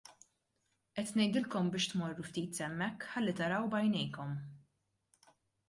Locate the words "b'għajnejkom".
3.77-4.35